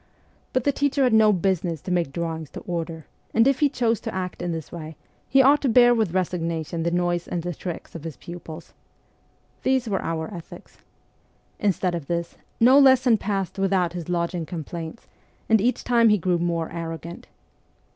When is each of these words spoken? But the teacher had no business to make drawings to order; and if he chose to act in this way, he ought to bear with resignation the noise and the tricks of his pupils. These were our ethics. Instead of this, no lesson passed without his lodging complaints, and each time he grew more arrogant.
But 0.51 0.63
the 0.63 0.71
teacher 0.71 1.03
had 1.03 1.13
no 1.13 1.31
business 1.31 1.79
to 1.81 1.91
make 1.91 2.11
drawings 2.11 2.49
to 2.53 2.61
order; 2.61 3.05
and 3.35 3.47
if 3.47 3.59
he 3.59 3.69
chose 3.69 3.99
to 3.99 4.15
act 4.15 4.41
in 4.41 4.51
this 4.51 4.71
way, 4.71 4.95
he 5.29 5.43
ought 5.43 5.61
to 5.61 5.69
bear 5.69 5.93
with 5.93 6.15
resignation 6.15 6.81
the 6.81 6.89
noise 6.89 7.27
and 7.27 7.43
the 7.43 7.53
tricks 7.53 7.93
of 7.93 8.03
his 8.03 8.17
pupils. 8.17 8.73
These 9.61 9.87
were 9.87 10.01
our 10.01 10.33
ethics. 10.33 10.79
Instead 11.59 11.93
of 11.93 12.07
this, 12.07 12.35
no 12.59 12.79
lesson 12.79 13.19
passed 13.19 13.59
without 13.59 13.93
his 13.93 14.09
lodging 14.09 14.47
complaints, 14.47 15.05
and 15.47 15.61
each 15.61 15.83
time 15.83 16.09
he 16.09 16.17
grew 16.17 16.39
more 16.39 16.71
arrogant. 16.71 17.27